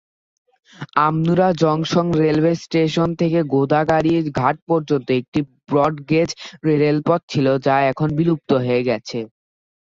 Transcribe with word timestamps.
Amnura 1.01 1.47
junction 1.61 2.07
railway 2.21 2.53
station 2.63 3.09
থেকে 3.21 3.39
গোদাগাড়ী 3.53 4.11
ঘাট 4.39 4.55
পর্যন্ত 4.69 5.07
একটি 5.19 5.39
ব্রডগেজ 5.67 6.29
রেলপথ 6.81 7.21
ছিলো 7.31 7.51
যা 7.65 7.75
এখন 7.91 8.07
বিলুপ্ত 8.17 8.49
হয়ে 8.61 8.81
গেছে। 8.89 9.19